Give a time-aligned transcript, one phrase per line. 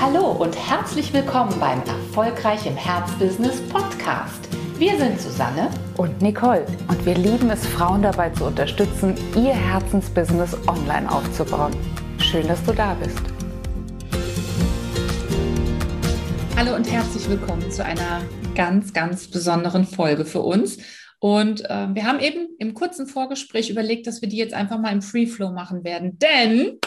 [0.00, 4.48] Hallo und herzlich willkommen beim Erfolgreich im Herzbusiness Podcast.
[4.78, 10.56] Wir sind Susanne und Nicole und wir lieben es, Frauen dabei zu unterstützen, ihr Herzensbusiness
[10.68, 11.74] online aufzubauen.
[12.18, 13.18] Schön, dass du da bist.
[16.56, 18.22] Hallo und herzlich willkommen zu einer
[18.54, 20.78] ganz, ganz besonderen Folge für uns.
[21.18, 24.92] Und äh, wir haben eben im kurzen Vorgespräch überlegt, dass wir die jetzt einfach mal
[24.92, 26.78] im Free Flow machen werden, denn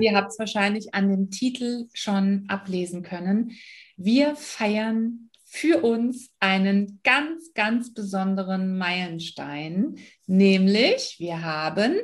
[0.00, 3.52] Ihr habt es wahrscheinlich an dem Titel schon ablesen können.
[3.96, 11.96] Wir feiern für uns einen ganz, ganz besonderen Meilenstein, nämlich wir haben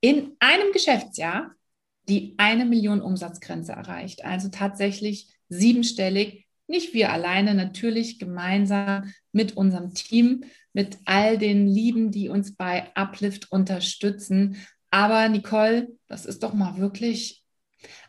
[0.00, 1.54] in einem Geschäftsjahr
[2.08, 4.24] die eine Million Umsatzgrenze erreicht.
[4.24, 6.46] Also tatsächlich siebenstellig.
[6.66, 12.90] Nicht wir alleine, natürlich gemeinsam mit unserem Team, mit all den Lieben, die uns bei
[12.94, 14.56] Uplift unterstützen.
[14.92, 17.42] Aber Nicole, das ist doch mal wirklich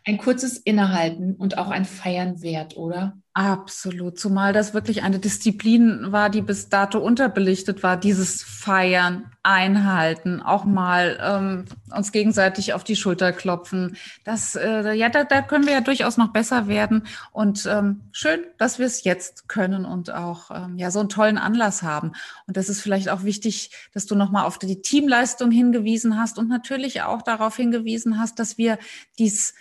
[0.04, 3.18] ein kurzes Innehalten und auch ein Feiern wert, oder?
[3.36, 10.42] Absolut, zumal das wirklich eine Disziplin war, die bis dato unterbelichtet war, dieses Feiern, Einhalten,
[10.42, 13.98] auch mal ähm, uns gegenseitig auf die Schulter klopfen.
[14.24, 17.08] Das, äh, ja, da, da können wir ja durchaus noch besser werden.
[17.34, 21.38] Und ähm, schön, dass wir es jetzt können und auch ähm, ja so einen tollen
[21.38, 22.14] Anlass haben.
[22.48, 26.48] Und das ist vielleicht auch wichtig, dass du nochmal auf die Teamleistung hingewiesen hast und
[26.48, 28.78] natürlich auch darauf hingewiesen hast, dass wir
[29.20, 29.56] dies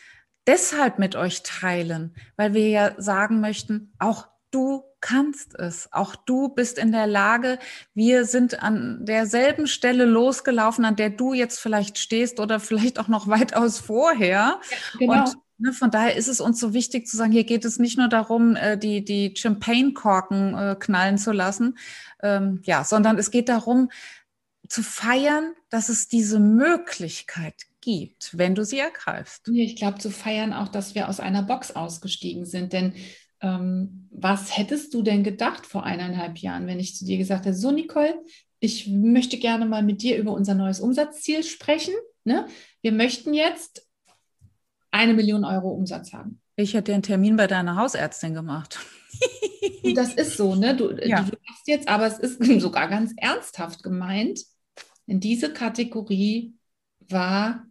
[0.47, 6.49] deshalb mit euch teilen, weil wir ja sagen möchten, auch du kannst es, auch du
[6.49, 7.59] bist in der Lage.
[7.95, 13.09] Wir sind an derselben Stelle losgelaufen, an der du jetzt vielleicht stehst oder vielleicht auch
[13.09, 14.31] noch weitaus vorher.
[14.31, 14.61] Ja,
[14.99, 15.25] genau.
[15.25, 17.99] Und ne, von daher ist es uns so wichtig zu sagen, hier geht es nicht
[17.99, 21.79] nur darum, äh, die, die Champagne-Korken äh, knallen zu lassen,
[22.23, 23.91] ähm, ja, sondern es geht darum,
[24.69, 29.47] zu feiern, dass es diese Möglichkeit gibt, wenn du sie ergreifst.
[29.49, 32.73] Ich glaube, zu feiern auch, dass wir aus einer Box ausgestiegen sind.
[32.73, 32.95] Denn
[33.43, 37.57] ähm, was hättest du denn gedacht vor eineinhalb Jahren, wenn ich zu dir gesagt hätte,
[37.57, 38.15] so Nicole,
[38.61, 41.95] ich möchte gerne mal mit dir über unser neues Umsatzziel sprechen.
[42.25, 42.47] Ne?
[42.81, 43.87] Wir möchten jetzt
[44.93, 46.41] eine Million Euro Umsatz haben.
[46.55, 48.79] Ich hätte einen Termin bei deiner Hausärztin gemacht.
[49.95, 50.77] Das ist so, ne?
[50.77, 51.23] Du, ja.
[51.23, 54.41] du machst jetzt, aber es ist sogar ganz ernsthaft gemeint.
[55.07, 56.55] In diese Kategorie
[57.09, 57.67] war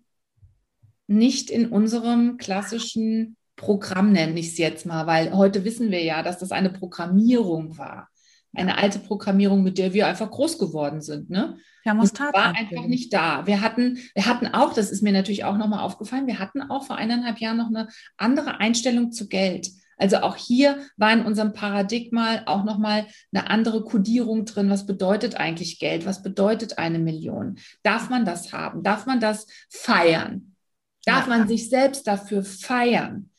[1.11, 6.23] nicht in unserem klassischen Programm, nenne ich es jetzt mal, weil heute wissen wir ja,
[6.23, 8.09] dass das eine Programmierung war.
[8.53, 11.29] Eine alte Programmierung, mit der wir einfach groß geworden sind.
[11.29, 11.57] Ne?
[11.83, 13.47] Thermostat war einfach nicht da.
[13.47, 16.85] Wir hatten, wir hatten auch, das ist mir natürlich auch nochmal aufgefallen, wir hatten auch
[16.85, 19.69] vor eineinhalb Jahren noch eine andere Einstellung zu Geld.
[19.97, 24.69] Also auch hier war in unserem Paradigma auch nochmal eine andere Kodierung drin.
[24.69, 26.07] Was bedeutet eigentlich Geld?
[26.07, 27.59] Was bedeutet eine Million?
[27.83, 28.81] Darf man das haben?
[28.81, 30.55] Darf man das feiern?
[31.06, 31.38] Darf ja.
[31.38, 33.29] man sich selbst dafür feiern?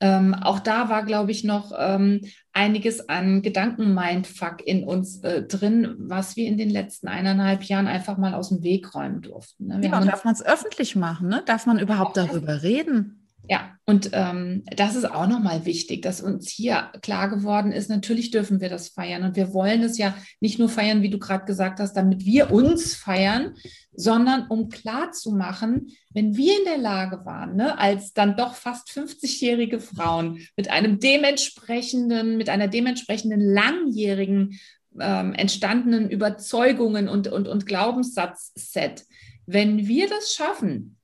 [0.00, 2.22] Ähm, auch da war, glaube ich, noch ähm,
[2.52, 8.18] einiges an Gedankenmindfuck in uns äh, drin, was wir in den letzten eineinhalb Jahren einfach
[8.18, 9.68] mal aus dem Weg räumen durften.
[9.68, 9.80] Ne?
[9.80, 11.28] ja, darf man es öffentlich machen?
[11.28, 11.44] Ne?
[11.46, 13.21] Darf man überhaupt darüber reden?
[13.52, 18.30] Ja, und ähm, das ist auch nochmal wichtig, dass uns hier klar geworden ist, natürlich
[18.30, 19.24] dürfen wir das feiern.
[19.24, 22.50] Und wir wollen es ja nicht nur feiern, wie du gerade gesagt hast, damit wir
[22.50, 23.54] uns feiern,
[23.92, 28.54] sondern um klar zu machen, wenn wir in der Lage waren, ne, als dann doch
[28.54, 34.58] fast 50-jährige Frauen mit einem dementsprechenden, mit einer dementsprechenden langjährigen
[34.98, 39.04] ähm, entstandenen Überzeugungen und, und, und Glaubenssatzset,
[39.44, 40.96] wenn wir das schaffen,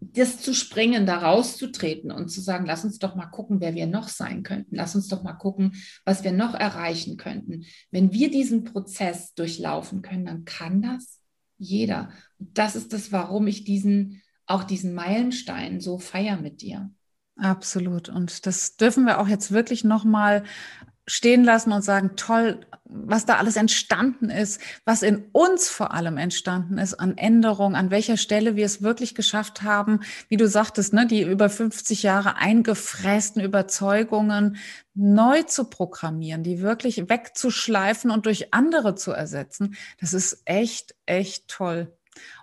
[0.00, 3.86] das zu springen, da rauszutreten und zu sagen, lass uns doch mal gucken, wer wir
[3.86, 4.74] noch sein könnten.
[4.74, 5.74] Lass uns doch mal gucken,
[6.04, 7.66] was wir noch erreichen könnten.
[7.90, 11.20] Wenn wir diesen Prozess durchlaufen können, dann kann das
[11.58, 12.10] jeder.
[12.38, 16.90] Und das ist das, warum ich diesen, auch diesen Meilenstein so feier mit dir.
[17.36, 18.08] Absolut.
[18.08, 20.44] Und das dürfen wir auch jetzt wirklich nochmal
[21.10, 26.16] stehen lassen und sagen, toll, was da alles entstanden ist, was in uns vor allem
[26.18, 30.92] entstanden ist an Änderungen, an welcher Stelle wir es wirklich geschafft haben, wie du sagtest,
[30.92, 34.56] ne, die über 50 Jahre eingefrästen Überzeugungen
[34.94, 39.76] neu zu programmieren, die wirklich wegzuschleifen und durch andere zu ersetzen.
[40.00, 41.92] Das ist echt, echt toll.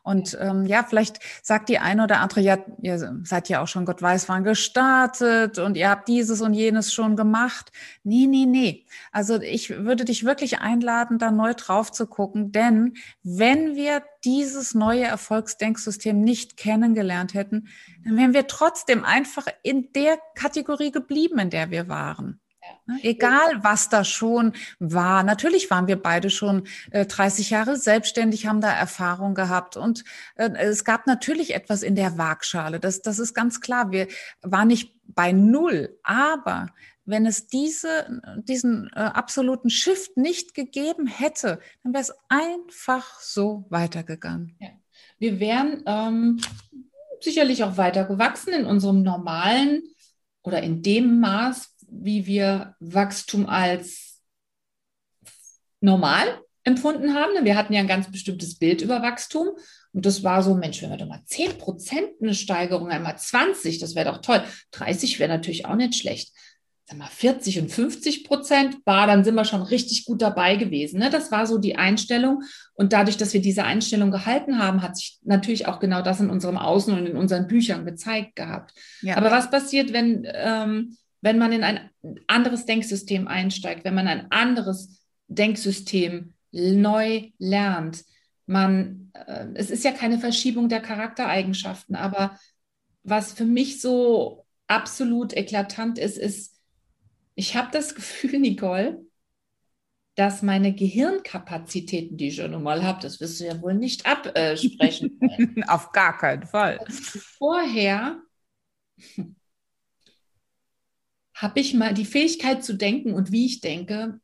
[0.03, 3.85] Und ähm, ja, vielleicht sagt die eine oder andere, ja, ihr seid ja auch schon
[3.85, 7.71] Gott weiß wann gestartet und ihr habt dieses und jenes schon gemacht.
[8.03, 8.85] Nee, nee, nee.
[9.12, 12.94] Also ich würde dich wirklich einladen, da neu drauf zu gucken, denn
[13.24, 17.68] wenn wir dieses neue Erfolgsdenksystem nicht kennengelernt hätten,
[18.06, 22.39] dann wären wir trotzdem einfach in der Kategorie geblieben, in der wir waren.
[23.01, 25.23] Egal, was da schon war.
[25.23, 29.77] Natürlich waren wir beide schon äh, 30 Jahre selbstständig, haben da Erfahrung gehabt.
[29.77, 30.03] Und
[30.35, 32.79] äh, es gab natürlich etwas in der Waagschale.
[32.79, 33.91] Das, das ist ganz klar.
[33.91, 34.07] Wir
[34.41, 35.97] waren nicht bei Null.
[36.03, 36.67] Aber
[37.05, 43.65] wenn es diese, diesen äh, absoluten Shift nicht gegeben hätte, dann wäre es einfach so
[43.69, 44.55] weitergegangen.
[44.59, 44.69] Ja.
[45.19, 46.39] Wir wären ähm,
[47.21, 49.83] sicherlich auch weiter gewachsen in unserem normalen
[50.43, 54.21] oder in dem Maß, wie wir Wachstum als
[55.79, 56.25] normal
[56.67, 57.45] empfunden haben.
[57.45, 59.49] Wir hatten ja ein ganz bestimmtes Bild über Wachstum.
[59.93, 63.79] Und das war so, Mensch, wenn wir doch mal 10 Prozent eine Steigerung, einmal 20,
[63.79, 64.43] das wäre doch toll.
[64.71, 66.33] 30 wäre natürlich auch nicht schlecht.
[66.85, 70.99] Sag mal, 40 und 50 Prozent, bar, dann sind wir schon richtig gut dabei gewesen.
[70.99, 71.09] Ne?
[71.09, 72.43] Das war so die Einstellung.
[72.75, 76.29] Und dadurch, dass wir diese Einstellung gehalten haben, hat sich natürlich auch genau das in
[76.29, 78.73] unserem Außen und in unseren Büchern gezeigt gehabt.
[79.01, 79.17] Ja.
[79.17, 81.89] Aber was passiert, wenn ähm, wenn man in ein
[82.27, 88.03] anderes Denksystem einsteigt, wenn man ein anderes Denksystem neu lernt.
[88.45, 92.37] Man, äh, es ist ja keine Verschiebung der Charaktereigenschaften, aber
[93.03, 96.59] was für mich so absolut eklatant ist, ist,
[97.35, 99.05] ich habe das Gefühl, Nicole,
[100.15, 105.19] dass meine Gehirnkapazitäten, die ich schon mal habe, das wirst du ja wohl nicht absprechen.
[105.67, 106.79] Auf gar keinen Fall.
[107.37, 108.19] Vorher
[111.37, 114.19] habe ich mal die Fähigkeit zu denken und wie ich denke,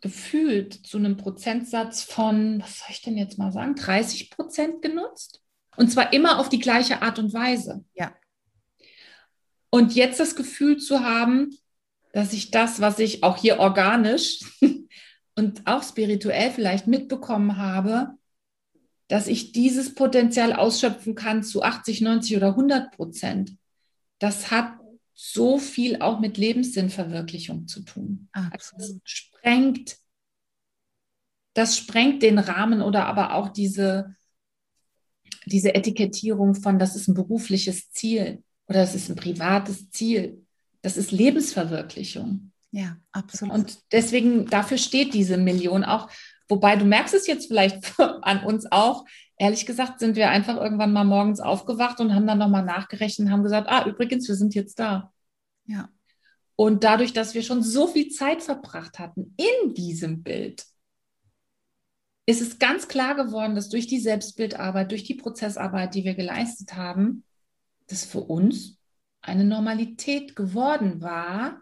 [0.00, 5.42] gefühlt zu einem Prozentsatz von, was soll ich denn jetzt mal sagen, 30 Prozent genutzt.
[5.76, 7.84] Und zwar immer auf die gleiche Art und Weise.
[7.94, 8.14] Ja.
[9.70, 11.56] Und jetzt das Gefühl zu haben,
[12.12, 14.40] dass ich das, was ich auch hier organisch
[15.36, 18.14] und auch spirituell vielleicht mitbekommen habe,
[19.06, 23.56] dass ich dieses Potenzial ausschöpfen kann zu 80, 90 oder 100 Prozent.
[24.18, 24.79] Das hat
[25.22, 28.30] so viel auch mit Lebenssinnverwirklichung zu tun.
[28.32, 28.80] Absolut.
[28.80, 29.96] Das sprengt,
[31.52, 34.16] das sprengt den Rahmen oder aber auch diese,
[35.44, 40.46] diese Etikettierung von, das ist ein berufliches Ziel oder das ist ein privates Ziel.
[40.80, 42.52] Das ist Lebensverwirklichung.
[42.70, 43.54] Ja, absolut.
[43.54, 46.08] Und deswegen, dafür steht diese Million auch.
[46.50, 49.06] Wobei du merkst es jetzt vielleicht an uns auch,
[49.38, 53.32] ehrlich gesagt sind wir einfach irgendwann mal morgens aufgewacht und haben dann nochmal nachgerechnet und
[53.32, 55.12] haben gesagt, ah, übrigens, wir sind jetzt da.
[55.66, 55.88] Ja.
[56.56, 60.66] Und dadurch, dass wir schon so viel Zeit verbracht hatten in diesem Bild,
[62.26, 66.74] ist es ganz klar geworden, dass durch die Selbstbildarbeit, durch die Prozessarbeit, die wir geleistet
[66.76, 67.24] haben,
[67.86, 68.78] das für uns
[69.22, 71.60] eine Normalität geworden war,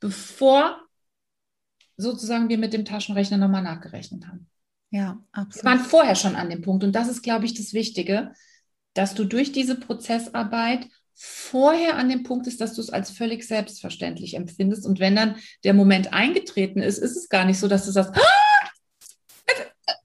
[0.00, 0.80] bevor
[1.96, 4.48] sozusagen wir mit dem Taschenrechner nochmal nachgerechnet haben.
[4.90, 5.64] Ja, absolut.
[5.64, 6.84] Wir waren vorher schon an dem Punkt.
[6.84, 8.32] Und das ist, glaube ich, das Wichtige,
[8.94, 13.46] dass du durch diese Prozessarbeit vorher an dem Punkt ist, dass du es als völlig
[13.46, 14.86] selbstverständlich empfindest.
[14.86, 18.14] Und wenn dann der Moment eingetreten ist, ist es gar nicht so, dass du sagst,
[18.14, 18.68] ah,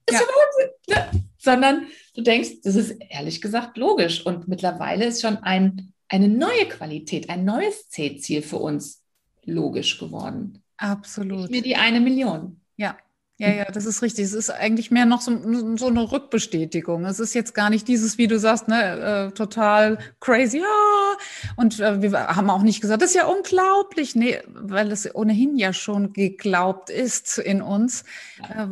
[0.09, 0.19] ist ja.
[0.21, 1.23] Wahnsinn, ne?
[1.37, 4.25] sondern du denkst, das ist ehrlich gesagt logisch.
[4.25, 9.03] Und mittlerweile ist schon ein, eine neue Qualität, ein neues C-Ziel für uns
[9.43, 10.63] logisch geworden.
[10.77, 11.49] Absolut.
[11.49, 12.61] Mir die eine Million.
[12.75, 12.97] Ja,
[13.39, 14.25] ja, ja, das ist richtig.
[14.25, 15.31] Es ist eigentlich mehr noch so,
[15.77, 17.05] so eine Rückbestätigung.
[17.05, 20.57] Es ist jetzt gar nicht dieses, wie du sagst, ne, äh, total crazy.
[20.57, 21.17] Ja.
[21.55, 24.15] Und äh, wir haben auch nicht gesagt, das ist ja unglaublich.
[24.15, 28.05] Nee, weil es ohnehin ja schon geglaubt ist in uns,
[28.41, 28.65] äh,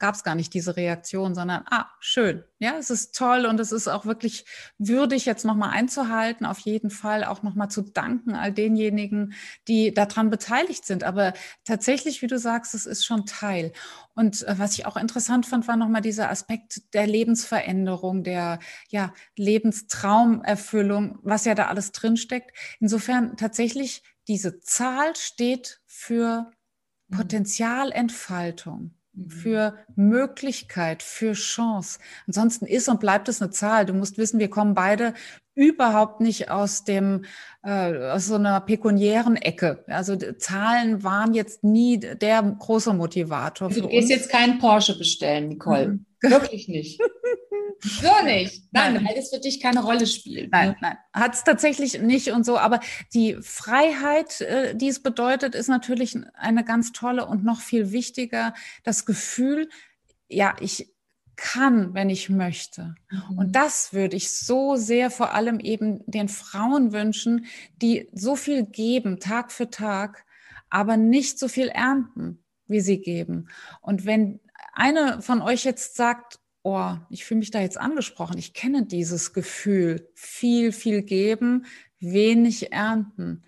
[0.00, 2.42] gab es gar nicht diese Reaktion, sondern, ah, schön.
[2.60, 4.44] Ja, es ist toll und es ist auch wirklich
[4.78, 9.34] würdig, jetzt nochmal einzuhalten, auf jeden Fall auch nochmal zu danken all denjenigen,
[9.68, 11.04] die daran beteiligt sind.
[11.04, 11.34] Aber
[11.64, 13.72] tatsächlich, wie du sagst, es ist schon Teil.
[14.14, 19.14] Und äh, was ich auch interessant fand, war nochmal dieser Aspekt der Lebensveränderung, der ja,
[19.36, 22.50] Lebenstraumerfüllung, was ja da alles drinsteckt.
[22.80, 26.50] Insofern tatsächlich, diese Zahl steht für
[27.06, 27.16] mhm.
[27.16, 28.97] Potenzialentfaltung.
[29.26, 31.98] Für Möglichkeit, für Chance.
[32.26, 33.86] Ansonsten ist und bleibt es eine Zahl.
[33.86, 35.14] Du musst wissen, wir kommen beide
[35.54, 37.24] überhaupt nicht aus dem
[37.64, 39.84] äh, aus so einer pekuniären Ecke.
[39.88, 43.68] Also Zahlen waren jetzt nie der große Motivator.
[43.68, 44.10] Also du gehst uns.
[44.10, 45.88] jetzt keinen Porsche bestellen, Nicole.
[45.88, 46.06] Mhm.
[46.20, 47.00] Wirklich nicht.
[47.80, 48.64] so nicht.
[48.72, 50.50] Nein, nein, weil das für dich keine Rolle spielt.
[50.52, 50.76] Nein, ne?
[50.80, 50.96] nein.
[51.12, 52.58] Hat es tatsächlich nicht und so.
[52.58, 52.80] Aber
[53.14, 58.54] die Freiheit, äh, die es bedeutet, ist natürlich eine ganz tolle und noch viel wichtiger.
[58.84, 59.68] Das Gefühl,
[60.28, 60.92] ja, ich,
[61.38, 62.96] kann, wenn ich möchte.
[63.10, 63.38] Mhm.
[63.38, 67.46] Und das würde ich so sehr vor allem eben den Frauen wünschen,
[67.80, 70.26] die so viel geben, Tag für Tag,
[70.68, 73.48] aber nicht so viel ernten, wie sie geben.
[73.80, 74.40] Und wenn
[74.74, 79.32] eine von euch jetzt sagt, oh, ich fühle mich da jetzt angesprochen, ich kenne dieses
[79.32, 81.66] Gefühl, viel, viel geben,
[82.00, 83.44] wenig ernten,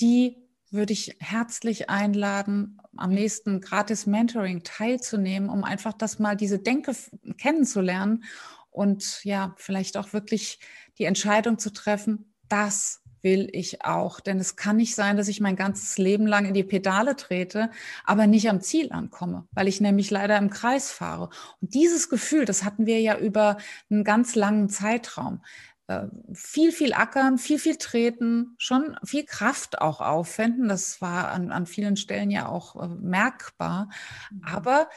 [0.00, 0.36] die
[0.70, 6.92] würde ich herzlich einladen, am nächsten gratis Mentoring teilzunehmen, um einfach das mal diese Denke
[7.38, 8.24] kennenzulernen
[8.70, 10.58] und ja, vielleicht auch wirklich
[10.98, 14.20] die Entscheidung zu treffen, das will ich auch.
[14.20, 17.70] Denn es kann nicht sein, dass ich mein ganzes Leben lang in die Pedale trete,
[18.04, 21.30] aber nicht am Ziel ankomme, weil ich nämlich leider im Kreis fahre.
[21.60, 23.56] Und dieses Gefühl, das hatten wir ja über
[23.90, 25.42] einen ganz langen Zeitraum.
[25.86, 30.68] Äh, viel, viel ackern, viel, viel treten, schon viel Kraft auch aufwenden.
[30.68, 33.90] Das war an, an vielen Stellen ja auch äh, merkbar,
[34.30, 34.42] mhm.
[34.44, 34.88] aber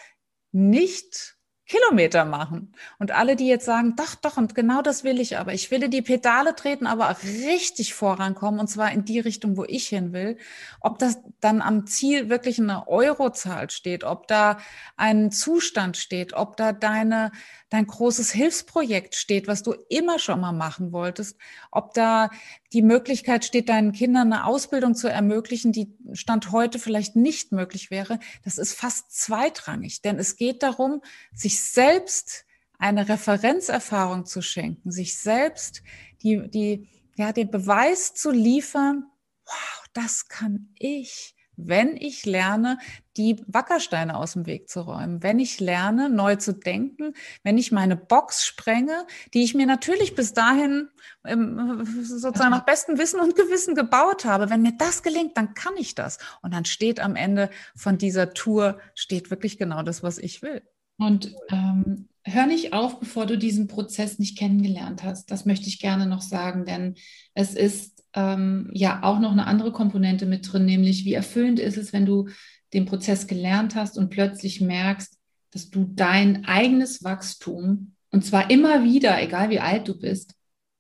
[0.52, 1.37] nicht
[1.68, 2.74] Kilometer machen.
[2.98, 5.54] Und alle, die jetzt sagen, doch, doch, und genau das will ich aber.
[5.54, 9.66] Ich will die Pedale treten, aber auch richtig vorankommen, und zwar in die Richtung, wo
[9.66, 10.38] ich hin will.
[10.80, 14.60] Ob das dann am Ziel wirklich eine Eurozahl steht, ob da
[14.96, 17.32] ein Zustand steht, ob da deine,
[17.70, 21.38] dein großes Hilfsprojekt steht, was du immer schon mal machen wolltest,
[21.72, 22.30] ob da
[22.74, 27.92] die Möglichkeit steht, deinen Kindern eine Ausbildung zu ermöglichen, die Stand heute vielleicht nicht möglich
[27.92, 30.02] wäre, das ist fast zweitrangig.
[30.02, 31.02] Denn es geht darum,
[31.34, 32.46] sich selbst
[32.80, 35.82] eine Referenzerfahrung zu schenken, sich selbst
[36.22, 39.06] die, die, ja, den Beweis zu liefern,
[39.46, 42.78] wow, das kann ich wenn ich lerne,
[43.18, 47.72] die Wackersteine aus dem Weg zu räumen, wenn ich lerne, neu zu denken, wenn ich
[47.72, 50.90] meine Box sprenge, die ich mir natürlich bis dahin
[51.26, 54.52] ähm, sozusagen nach bestem Wissen und Gewissen gebaut habe.
[54.52, 56.20] Wenn mir das gelingt, dann kann ich das.
[56.44, 60.62] Und dann steht am Ende von dieser Tour, steht wirklich genau das, was ich will.
[60.98, 65.32] Und ähm, hör nicht auf, bevor du diesen Prozess nicht kennengelernt hast.
[65.32, 66.96] Das möchte ich gerne noch sagen, denn
[67.34, 71.78] es ist ähm, ja auch noch eine andere Komponente mit drin, nämlich wie erfüllend ist
[71.78, 72.28] es, wenn du
[72.74, 75.18] den Prozess gelernt hast und plötzlich merkst,
[75.52, 80.34] dass du dein eigenes Wachstum, und zwar immer wieder, egal wie alt du bist,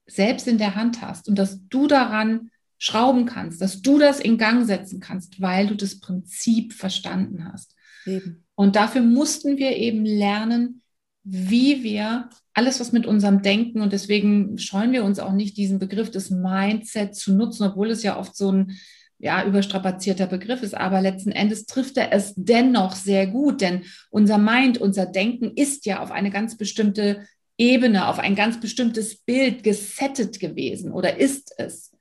[0.05, 4.38] selbst in der Hand hast und dass du daran schrauben kannst, dass du das in
[4.38, 7.75] Gang setzen kannst, weil du das Prinzip verstanden hast.
[8.08, 8.46] Eben.
[8.56, 10.82] Und dafür mussten wir eben lernen,
[11.24, 15.78] wie wir alles, was mit unserem Denken und deswegen scheuen wir uns auch nicht, diesen
[15.78, 18.78] Begriff des Mindset zu nutzen, obwohl es ja oft so ein
[19.20, 24.38] ja, überstrapazierter Begriff ist, aber letzten Endes trifft er es dennoch sehr gut, denn unser
[24.38, 29.64] Mind, unser Denken ist ja auf eine ganz bestimmte Ebene, auf ein ganz bestimmtes Bild
[29.64, 31.92] gesettet gewesen oder ist es.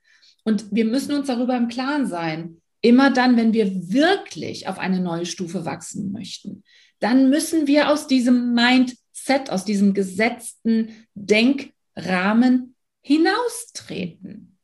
[0.45, 2.61] Und wir müssen uns darüber im Klaren sein.
[2.87, 6.63] Immer dann, wenn wir wirklich auf eine neue Stufe wachsen möchten,
[7.01, 14.57] dann müssen wir aus diesem Mind Set, aus diesem gesetzten Denkrahmen hinaustreten.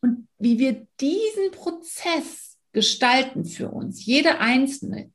[0.00, 5.12] Und wie wir diesen Prozess gestalten für uns, jede einzelne,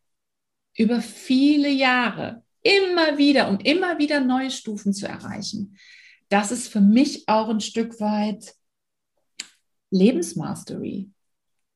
[0.77, 5.77] über viele Jahre, immer wieder und immer wieder neue Stufen zu erreichen,
[6.29, 8.55] das ist für mich auch ein Stück weit
[9.91, 11.09] Lebensmastery.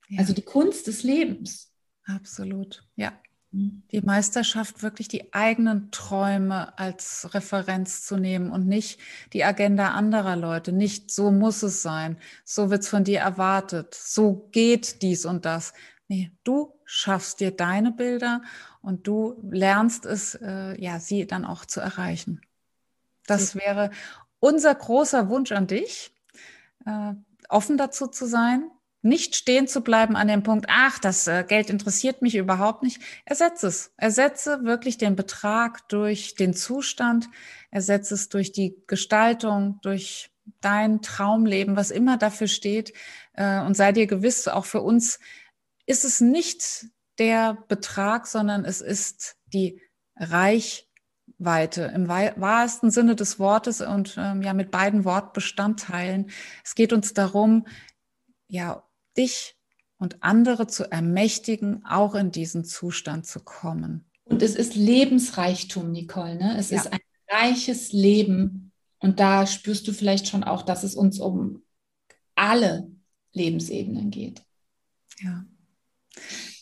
[0.08, 0.20] Ja.
[0.20, 1.72] Also die Kunst des Lebens.
[2.06, 3.14] Absolut, ja
[3.52, 9.00] die Meisterschaft, wirklich die eigenen Träume als Referenz zu nehmen und nicht
[9.34, 10.74] die Agenda anderer Leute.
[10.74, 15.46] Nicht so muss es sein, so wird es von dir erwartet, so geht dies und
[15.46, 15.74] das.
[16.08, 18.42] Nee, du schaffst dir deine Bilder
[18.82, 22.42] und du lernst es, äh, ja, sie dann auch zu erreichen.
[23.26, 23.92] Das wäre
[24.40, 26.12] unser großer Wunsch an dich,
[26.86, 27.14] äh,
[27.50, 28.70] offen dazu zu sein,
[29.08, 33.02] nicht stehen zu bleiben an dem Punkt, ach, das äh, Geld interessiert mich überhaupt nicht.
[33.26, 33.94] Ersetze es.
[33.98, 37.30] Ersetze wirklich den Betrag durch den Zustand.
[37.72, 42.94] Ersetze es durch die Gestaltung, durch dein Traumleben, was immer dafür steht.
[43.34, 45.20] Äh, und sei dir gewiss, auch für uns
[45.86, 46.88] ist es nicht
[47.18, 49.82] der Betrag, sondern es ist die
[50.16, 56.30] Reichweite im wahrsten Sinne des Wortes und ähm, ja mit beiden Wortbestandteilen.
[56.64, 57.66] Es geht uns darum,
[58.48, 58.87] ja,
[59.18, 59.56] dich
[59.98, 64.06] und andere zu ermächtigen, auch in diesen Zustand zu kommen.
[64.26, 66.36] Und es ist Lebensreichtum, Nicole.
[66.36, 66.58] Ne?
[66.58, 66.78] Es ja.
[66.78, 68.72] ist ein reiches Leben.
[69.00, 71.64] Und da spürst du vielleicht schon auch, dass es uns um
[72.36, 72.92] alle
[73.34, 74.44] Lebensebenen geht.
[75.20, 75.46] Ja.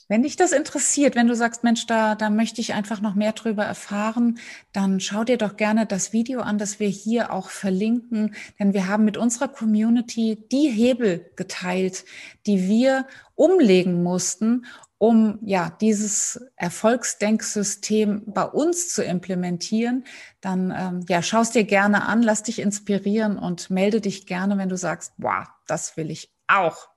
[0.08, 3.32] Wenn dich das interessiert, wenn du sagst, Mensch, da, da möchte ich einfach noch mehr
[3.32, 4.38] drüber erfahren,
[4.72, 8.36] dann schau dir doch gerne das Video an, das wir hier auch verlinken.
[8.60, 12.06] Denn wir haben mit unserer Community die Hebel geteilt,
[12.46, 14.66] die wir umlegen mussten,
[15.00, 20.06] um ja dieses Erfolgsdenksystem bei uns zu implementieren,
[20.40, 24.70] dann ähm, ja schaust dir gerne an, lass dich inspirieren und melde dich gerne, wenn
[24.70, 26.95] du sagst, wow, das will ich auch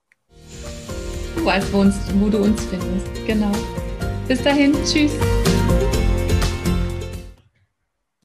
[1.39, 3.27] du weißt, wo, uns, wo du uns findest.
[3.27, 3.53] Genau.
[4.27, 5.13] Bis dahin, tschüss.